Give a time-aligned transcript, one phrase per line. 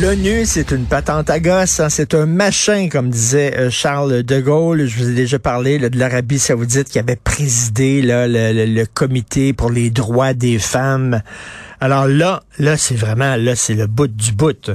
[0.00, 1.90] L'ONU, c'est une patente à gosse, hein.
[1.90, 4.86] c'est un machin, comme disait euh, Charles de Gaulle.
[4.86, 9.90] Je vous ai déjà parlé de l'Arabie saoudite qui avait présidé le, comité pour les
[9.90, 11.20] droits des femmes.
[11.78, 14.70] Alors là, là, c'est vraiment, là, c'est le bout du bout.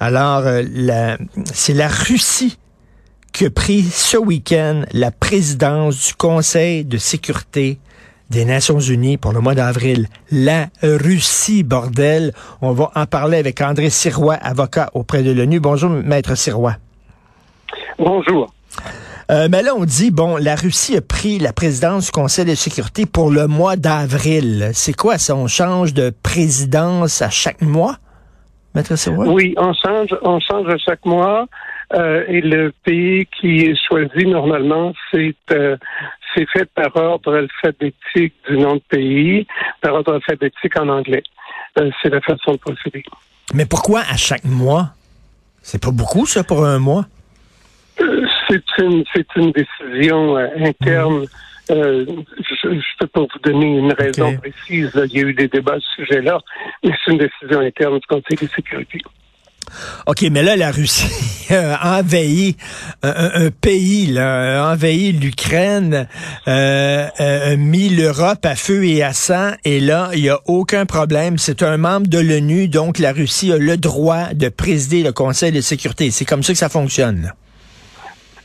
[0.00, 1.16] Alors, euh,
[1.54, 2.58] c'est la Russie
[3.32, 7.78] qui a pris ce week-end la présidence du Conseil de sécurité
[8.30, 10.06] des Nations Unies pour le mois d'avril.
[10.30, 12.32] La Russie, bordel.
[12.60, 15.60] On va en parler avec André Sirois, avocat auprès de l'ONU.
[15.60, 16.76] Bonjour, maître Sirois.
[17.98, 18.52] Bonjour.
[19.30, 22.54] Euh, mais là, on dit, bon, la Russie a pris la présidence du Conseil de
[22.54, 24.70] sécurité pour le mois d'avril.
[24.72, 25.34] C'est quoi ça?
[25.34, 27.96] On change de présidence à chaque mois?
[28.74, 29.26] Maître Sirois?
[29.26, 31.46] Oui, on change, on change à chaque mois.
[31.94, 35.76] Euh, et le pays qui est choisi normalement, c'est euh,
[36.36, 39.46] c'est fait par ordre alphabétique du nom de pays,
[39.80, 41.22] par ordre alphabétique en anglais.
[41.78, 43.04] Euh, c'est la façon de procéder.
[43.54, 44.90] Mais pourquoi à chaque mois?
[45.62, 47.06] C'est pas beaucoup, ça, pour un mois?
[47.98, 51.22] C'est une, c'est une décision interne.
[51.22, 51.26] Mmh.
[51.70, 52.06] Euh,
[52.62, 54.38] je ne peux pas vous donner une raison okay.
[54.38, 54.92] précise.
[55.06, 56.38] Il y a eu des débats à ce sujet-là,
[56.84, 59.00] mais c'est une décision interne du Conseil de sécurité.
[60.06, 62.56] OK, mais là, la Russie a envahi
[63.02, 66.08] un, un pays, a envahi l'Ukraine,
[66.48, 70.86] euh, a mis l'Europe à feu et à sang, et là, il n'y a aucun
[70.86, 71.38] problème.
[71.38, 75.52] C'est un membre de l'ONU, donc la Russie a le droit de présider le Conseil
[75.52, 76.10] de sécurité.
[76.10, 77.32] C'est comme ça que ça fonctionne.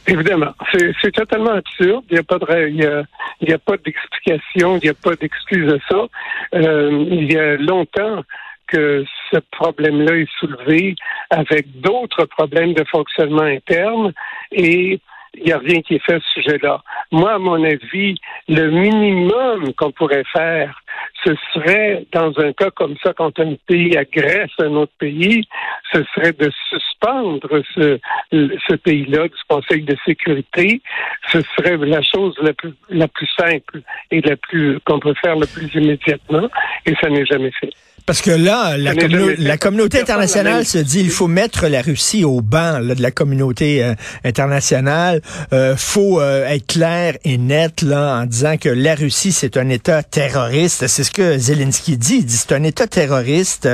[0.07, 0.53] Évidemment,
[1.01, 2.03] c'est totalement absurde.
[2.09, 2.37] Il n'y a pas
[2.67, 6.07] y a pas d'explication, il n'y a pas d'excuse à ça.
[6.55, 8.23] Euh, il y a longtemps
[8.71, 10.95] que ce problème-là est soulevé
[11.29, 14.13] avec d'autres problèmes de fonctionnement interne
[14.51, 14.99] et
[15.33, 16.83] il n'y a rien qui est fait à ce sujet-là.
[17.11, 18.15] Moi, à mon avis,
[18.49, 20.81] le minimum qu'on pourrait faire,
[21.25, 25.47] ce serait, dans un cas comme ça, quand un pays agresse un autre pays,
[25.93, 30.81] ce serait de suspendre ce, pays-là du Conseil de sécurité.
[31.29, 35.35] Ce serait la chose la plus, la plus simple et la plus qu'on peut faire
[35.35, 36.49] le plus immédiatement,
[36.85, 37.71] et ça n'est jamais fait.
[38.05, 42.23] Parce que là, la, commun la communauté internationale se dit il faut mettre la Russie
[42.23, 45.21] au banc là, de la communauté euh, internationale.
[45.53, 49.69] Euh, faut euh, être clair et net là en disant que la Russie c'est un
[49.69, 50.87] État terroriste.
[50.87, 52.17] C'est ce que Zelensky dit.
[52.17, 53.69] Il dit c'est un État terroriste.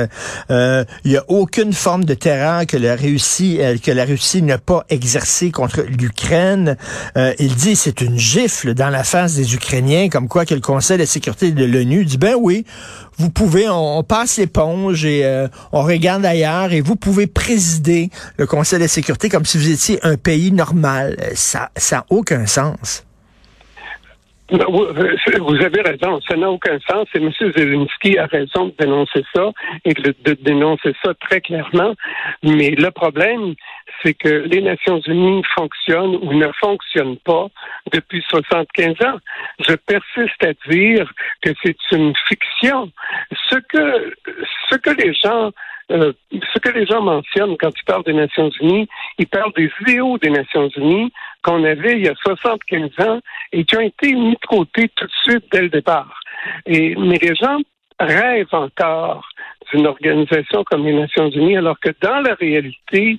[0.50, 4.84] Il y a aucune forme de terreur que la Russie que la Russie n'a pas
[4.90, 6.76] exercé contre l'Ukraine.
[7.38, 10.98] il dit c'est une gifle dans la face des Ukrainiens, comme quoi que le Conseil
[10.98, 12.64] de sécurité de l'ONU dit ben oui,
[13.18, 18.10] vous pouvez on, on passe l'éponge et euh, on regarde ailleurs et vous pouvez présider
[18.36, 21.16] le Conseil de sécurité comme si vous étiez un pays normal.
[21.34, 23.04] Ça n'a aucun sens.
[24.50, 27.30] Vous avez raison, ça n'a aucun sens et M.
[27.38, 29.50] Zelensky a raison de dénoncer ça
[29.84, 31.94] et de, de dénoncer ça très clairement.
[32.42, 33.54] Mais le problème,
[34.02, 37.48] c'est que les Nations Unies fonctionnent ou ne fonctionnent pas
[37.92, 39.18] depuis 75 ans.
[39.60, 42.90] Je persiste à dire que c'est une fiction.
[43.50, 44.14] Ce que,
[44.70, 45.52] ce que les gens
[45.90, 48.88] euh, ce que les gens mentionnent quand ils parlent des Nations Unies,
[49.18, 51.12] ils parlent des idéaux des Nations Unies
[51.42, 53.20] qu'on avait il y a 75 ans
[53.52, 56.20] et qui ont été mis de côté tout de suite dès le départ.
[56.66, 57.58] Et, mais les gens
[57.98, 59.28] rêvent encore
[59.72, 63.18] d'une organisation comme les Nations Unies, alors que dans la réalité,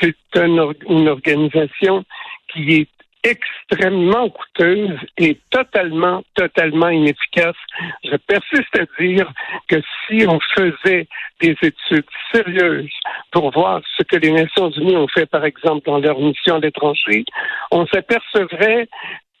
[0.00, 2.04] c'est une, une organisation
[2.52, 2.88] qui est
[3.30, 7.56] extrêmement coûteuse et totalement, totalement inefficace.
[8.04, 9.30] Je persiste à dire
[9.68, 9.76] que
[10.06, 11.06] si on faisait
[11.40, 12.90] des études sérieuses
[13.30, 16.60] pour voir ce que les Nations Unies ont fait, par exemple, dans leur mission à
[16.60, 17.24] l'étranger,
[17.70, 18.88] on s'apercevrait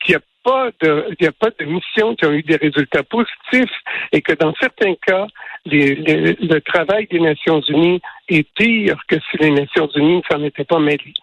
[0.00, 2.56] qu'il n'y a pas de, il n'y a pas de missions qui ont eu des
[2.56, 3.74] résultats positifs
[4.12, 5.26] et que dans certains cas,
[5.66, 10.64] le travail des Nations Unies est pire que si les Nations Unies ne s'en étaient
[10.64, 11.14] pas mêlées.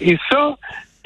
[0.00, 0.56] Et ça,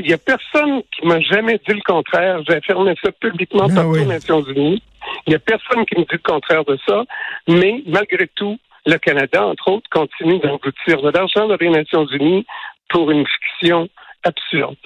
[0.02, 2.40] il y a personne qui m'a jamais dit le contraire.
[2.48, 4.00] J'ai affirmé ça publiquement Ah par oui.
[4.00, 4.82] les Nations Unies.
[5.26, 7.04] Il y a personne qui me dit le contraire de ça.
[7.48, 12.44] Mais malgré tout, le Canada, entre autres, continue d'engloutir de l'argent dans les Nations Unies
[12.88, 13.88] pour une fiction
[14.24, 14.76] absurde.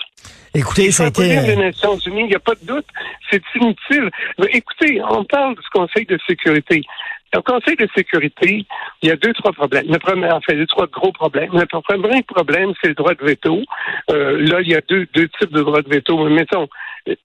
[0.54, 1.46] Écoutez, ça a Sans été...
[1.46, 2.86] les Nations Unies, il n'y a pas de doute,
[3.30, 4.10] c'est inutile.
[4.50, 6.82] Écoutez, on parle du Conseil de sécurité.
[7.37, 8.65] Au Conseil de sécurité,
[9.03, 9.87] il y a deux, trois problèmes.
[9.88, 11.50] Le premier, en fait, deux, trois gros problèmes.
[11.53, 13.62] Le premier problème, c'est le droit de veto.
[14.11, 16.17] Euh, là, il y a deux, deux types de droits de veto.
[16.25, 16.67] Mais mettons,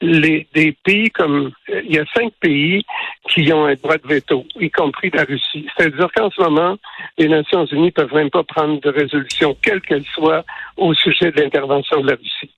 [0.01, 2.85] les, des pays comme, il y a cinq pays
[3.29, 5.65] qui ont un droit de veto, y compris la Russie.
[5.77, 6.77] C'est-à-dire qu'en ce moment,
[7.17, 10.43] les Nations Unies peuvent même pas prendre de résolution, quelle qu'elle soit,
[10.77, 12.51] au sujet de l'intervention de la Russie.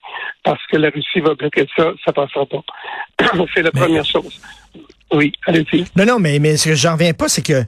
[0.44, 2.63] Parce que la Russie va bloquer ça, ça passera pas.
[3.54, 4.39] c'est la Mais- première chose.
[5.12, 5.86] Oui, allez-y.
[5.95, 7.63] Non, non, mais, mais ce que j'en reviens pas, c'est que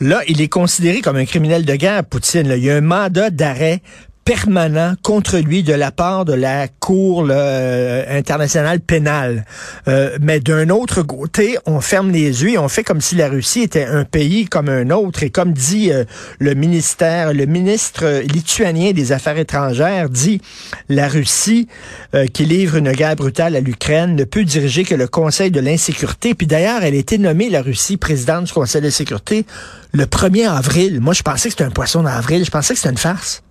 [0.00, 2.46] là, il est considéré comme un criminel de guerre, Poutine.
[2.46, 2.56] là.
[2.56, 3.80] Il y a un mandat d'arrêt
[4.24, 9.44] permanent contre lui de la part de la Cour là, euh, internationale pénale.
[9.88, 13.28] Euh, mais d'un autre côté, on ferme les yeux et on fait comme si la
[13.28, 15.22] Russie était un pays comme un autre.
[15.22, 16.04] Et comme dit euh,
[16.38, 20.40] le ministère, le ministre euh, lituanien des Affaires étrangères dit
[20.88, 21.68] la Russie
[22.14, 25.60] euh, qui livre une guerre brutale à l'Ukraine ne peut diriger que le Conseil de
[25.60, 26.34] l'insécurité.
[26.34, 29.44] Puis d'ailleurs, elle a été nommée, la Russie, présidente du Conseil de sécurité
[29.92, 31.00] le 1er avril.
[31.00, 32.44] Moi, je pensais que c'était un poisson d'avril.
[32.44, 33.42] Je pensais que c'était une farce.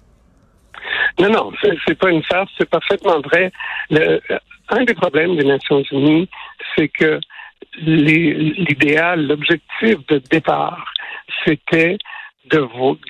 [1.20, 3.52] Non, non, c'est, pas une farce, c'est parfaitement vrai.
[3.90, 4.22] Le-
[4.70, 6.30] un des problèmes des Nations Unies,
[6.76, 7.20] c'est que
[7.82, 10.94] l'idéal, l'objectif de départ,
[11.46, 11.98] c'était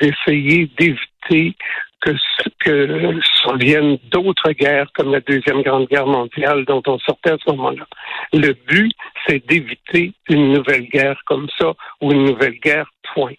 [0.01, 1.55] d'essayer d'éviter
[2.01, 2.11] que,
[2.59, 7.51] que surviennent d'autres guerres comme la Deuxième Grande Guerre mondiale dont on sortait à ce
[7.51, 7.85] moment-là.
[8.33, 8.93] Le but,
[9.27, 13.33] c'est d'éviter une nouvelle guerre comme ça ou une nouvelle guerre, point.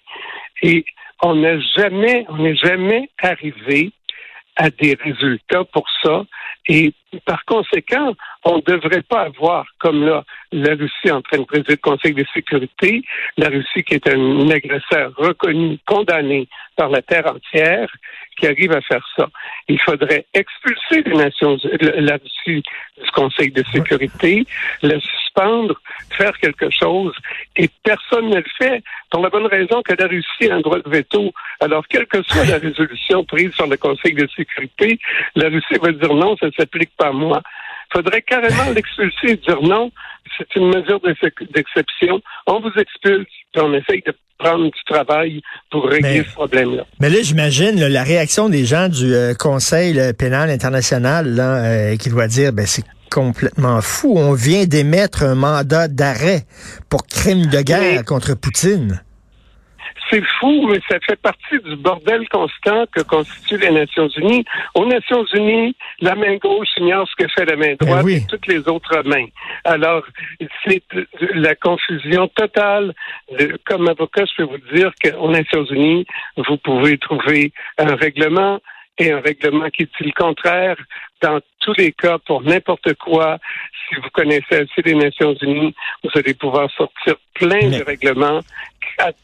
[0.63, 0.85] Et
[1.23, 3.93] on n'a jamais, on n'est jamais arrivé
[4.61, 6.23] à des résultats pour ça.
[6.69, 6.93] Et
[7.25, 8.15] par conséquent,
[8.45, 12.15] on ne devrait pas avoir, comme là, la Russie en train de présider le Conseil
[12.15, 13.03] de sécurité,
[13.37, 17.89] la Russie qui est un agresseur reconnu, condamné par la terre entière,
[18.39, 19.29] qui arrive à faire ça.
[19.69, 22.63] Il faudrait expulser les Nations, la Russie
[23.03, 24.47] du Conseil de sécurité,
[24.83, 25.75] la suspendre,
[26.17, 27.15] faire quelque chose,
[27.57, 30.79] et personne ne le fait, pour la bonne raison que la Russie a un droit
[30.79, 31.33] de veto.
[31.61, 34.99] Alors, quelle que soit la résolution prise sur le Conseil de sécurité,
[35.35, 37.41] la Russie va dire non, ça ne s'applique pas à moi.
[37.93, 39.91] Il faudrait carrément l'expulser et dire non,
[40.39, 42.21] c'est une mesure d'ex- d'exception.
[42.47, 46.85] On vous expulse, puis on essaye de prendre du travail pour régler Mais- ce problème-là.
[47.01, 51.97] Mais là, j'imagine la réaction des gens du euh, Conseil euh, pénal international là, euh,
[51.97, 54.15] qui doit dire, ben c'est complètement fou.
[54.17, 56.43] On vient d'émettre un mandat d'arrêt
[56.89, 59.03] pour crime de guerre Mais- contre Poutine.
[60.11, 64.45] C'est fou, mais ça fait partie du bordel constant que constituent les Nations Unies.
[64.75, 68.15] Aux Nations Unies, la main gauche ignore ce que fait la main droite Ben oui.
[68.15, 69.27] et toutes les autres mains.
[69.65, 70.03] Alors,
[70.67, 70.83] c'est
[71.35, 72.93] la confusion totale.
[73.67, 78.59] Comme avocat, je peux vous dire qu'aux Nations Unies, vous pouvez trouver un règlement
[78.99, 80.77] et un règlement qui dit le contraire
[81.23, 83.39] dans tous les cas pour n'importe quoi.
[83.89, 88.41] Si vous connaissez assez les Nations Unies, vous allez pouvoir sortir plein Mais- de règlements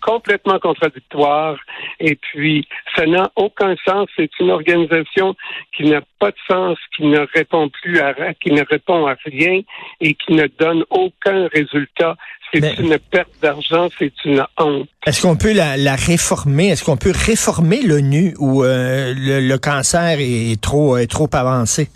[0.00, 1.56] complètement contradictoires.
[2.00, 4.08] Et puis, ça n'a aucun sens.
[4.17, 5.34] C'est une organisation
[5.76, 9.61] qui n'a pas de sens, qui ne répond plus à qui ne répond à rien
[10.00, 12.17] et qui ne donne aucun résultat.
[12.52, 14.88] C'est Mais- une perte d'argent, c'est une honte.
[15.05, 16.69] Est-ce qu'on peut la, la réformer?
[16.69, 21.29] Est-ce qu'on peut réformer l'ONU où euh, le, le cancer est, est trop, est trop
[21.32, 21.89] avancé?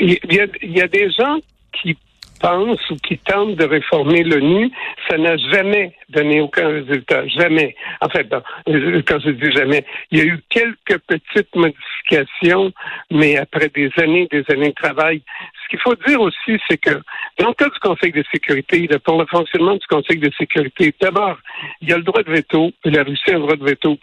[0.00, 1.38] Il y, a, il y a des gens
[1.80, 1.96] qui
[2.40, 4.70] pensent ou qui tentent de réformer l'ONU,
[5.08, 7.26] ça n'a jamais donné aucun résultat.
[7.28, 7.76] Jamais.
[8.00, 12.72] En fait, bon, euh, quand je dis jamais, il y a eu quelques petites modifications,
[13.10, 15.22] mais après des années, des années de travail.
[15.70, 17.00] Ce qu'il faut dire aussi, c'est que
[17.38, 21.38] dans le cas du Conseil de sécurité, pour le fonctionnement du Conseil de sécurité, d'abord,
[21.80, 22.72] il y a le droit de veto.
[22.84, 23.96] La Russie a un droit de veto.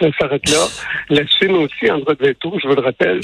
[0.00, 0.66] Ça s'arrête là.
[1.10, 3.20] La Chine aussi a un droit de veto, je vous le rappelle.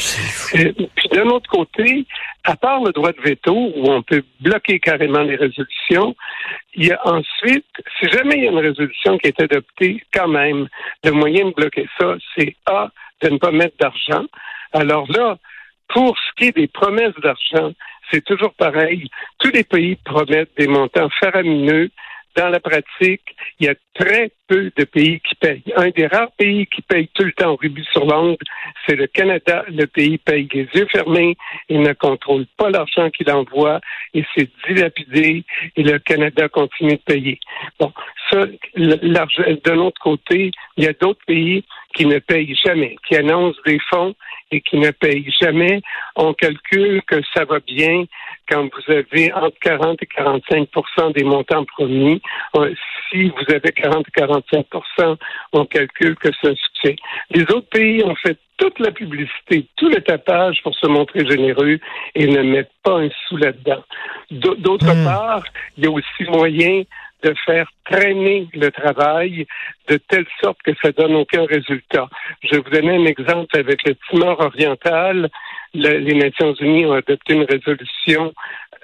[0.53, 2.05] Et puis d'un autre côté,
[2.45, 6.15] à part le droit de veto, où on peut bloquer carrément les résolutions,
[6.75, 7.65] il y a ensuite,
[7.99, 10.69] si jamais il y a une résolution qui est adoptée, quand même,
[11.05, 12.91] le moyen de bloquer ça, c'est A,
[13.23, 14.27] de ne pas mettre d'argent.
[14.75, 15.39] Alors là,
[15.89, 17.73] pour ce qui est des promesses d'argent,
[18.11, 19.09] c'est toujours pareil.
[19.39, 21.91] Tous les pays promettent des montants faramineux.
[22.37, 25.63] Dans la pratique, il y a très peu de pays qui payent.
[25.75, 28.37] Un des rares pays qui paye tout le temps au rubis sur l'ongle,
[28.87, 29.65] c'est le Canada.
[29.69, 31.35] Le pays paye les yeux fermés.
[31.71, 33.81] Il ne contrôle pas l'argent qu'il envoie
[34.13, 35.45] et c'est dilapidé
[35.77, 37.41] et le Canada continue de payer.
[37.81, 37.91] Bon,
[38.45, 41.65] de l'autre côté, il y a d'autres pays
[41.95, 44.15] qui ne payent jamais, qui annoncent des fonds
[44.51, 45.81] et qui ne payent jamais.
[46.15, 48.05] On calcule que ça va bien
[48.49, 52.21] quand vous avez entre 40 et 45% des montants promis.
[52.57, 52.73] Euh,
[53.11, 55.17] si vous avez 40 et 45%
[55.53, 56.97] on calcule que c'est un succès.
[57.31, 61.79] Les autres pays ont fait toute la publicité, tout le tapage pour se montrer généreux
[62.15, 63.83] et ne mettent pas un sou là-dedans.
[64.31, 65.05] D'autre hmm.
[65.05, 65.45] part,
[65.77, 66.83] il y a aussi moyen
[67.27, 69.47] de faire traîner le travail
[69.89, 72.09] de telle sorte que ça donne aucun résultat.
[72.43, 75.29] Je vous donner un exemple avec le Timor oriental.
[75.75, 78.33] les Nations unies ont adopté une résolution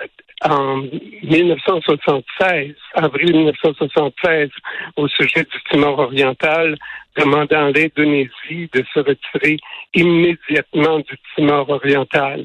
[0.01, 0.07] euh,
[0.45, 0.83] en
[1.23, 4.49] 1976, avril 1976,
[4.97, 6.77] au sujet du Timor oriental,
[7.17, 9.59] demandant à l'Indonésie de se retirer
[9.95, 12.45] immédiatement du Timor oriental.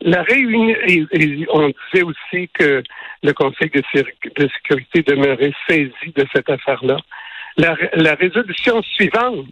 [0.00, 0.74] La réunion,
[1.52, 2.82] on disait aussi que
[3.22, 6.98] le Conseil de, sécurité demeurait saisi de cette affaire-là.
[7.56, 9.46] La, la résolution suivante,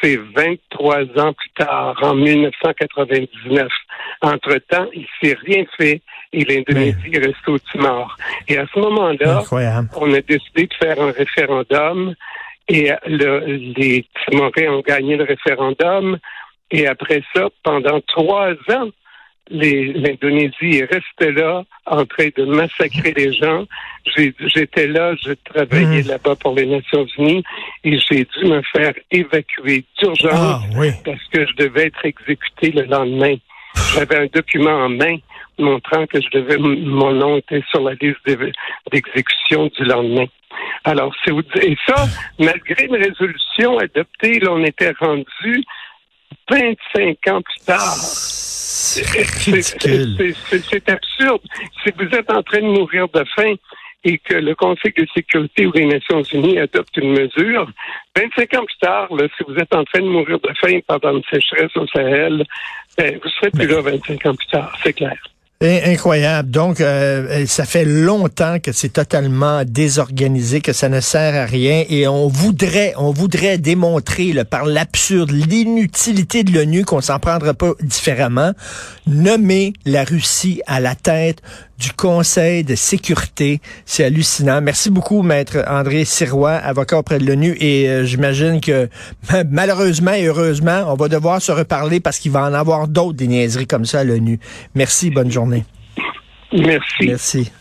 [0.00, 3.68] c'est 23 ans plus tard, en 1999.
[4.22, 6.02] Entre-temps, il s'est rien fait
[6.32, 8.16] et l'Indonésie reste au Timor.
[8.48, 9.42] Et à ce moment-là,
[9.96, 12.14] on a décidé de faire un référendum
[12.68, 13.40] et le,
[13.76, 16.18] les Timorais ont gagné le référendum.
[16.70, 18.88] Et après ça, pendant trois ans,
[19.50, 23.64] l'Indonésie est restée là en train de massacrer les gens.
[24.16, 26.08] J'étais là, je travaillais mhm.
[26.08, 27.44] là-bas pour les Nations Unies
[27.84, 30.60] et j'ai dû me faire évacuer d'urgence ah,
[31.04, 33.36] parce que je devais être exécuté le lendemain.
[33.94, 35.16] J'avais un document en main
[35.58, 38.18] montrant que je devais, mon nom était sur la liste
[38.90, 40.26] d'exécution du lendemain.
[40.84, 41.32] Alors, c'est
[41.62, 42.06] et ça,
[42.38, 45.64] malgré une résolution adoptée, là, on était rendu
[46.48, 47.96] 25 ans plus tard.
[47.96, 49.02] C'est
[50.88, 51.42] absurde.
[51.82, 53.54] Si vous êtes en train de mourir de faim
[54.04, 57.70] et que le Conseil de sécurité ou les Nations unies adopte une mesure,
[58.16, 61.24] 25 ans plus tard, si vous êtes en train de mourir de faim pendant une
[61.24, 62.44] sécheresse au Sahel,
[62.98, 65.16] ben, vous serez plus là 25 ans plus tard, c'est clair.
[65.60, 66.50] Incroyable.
[66.50, 71.84] Donc, euh, ça fait longtemps que c'est totalement désorganisé, que ça ne sert à rien,
[71.88, 77.72] et on voudrait, on voudrait démontrer par l'absurde, l'inutilité de l'ONU, qu'on s'en prendrait pas
[77.80, 78.52] différemment,
[79.06, 81.40] nommer la Russie à la tête
[81.78, 83.60] du Conseil de sécurité.
[83.84, 84.60] C'est hallucinant.
[84.60, 87.56] Merci beaucoup, maître André Sirois, avocat auprès de l'ONU.
[87.60, 88.88] Et euh, j'imagine que
[89.50, 93.26] malheureusement et heureusement, on va devoir se reparler parce qu'il va en avoir d'autres des
[93.26, 94.38] niaiseries comme ça à l'ONU.
[94.74, 95.64] Merci, bonne journée.
[96.52, 97.06] Merci.
[97.06, 97.52] Merci.